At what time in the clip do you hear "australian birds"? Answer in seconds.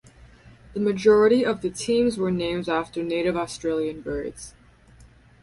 3.37-4.55